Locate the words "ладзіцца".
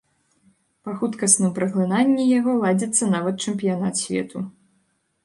2.63-3.11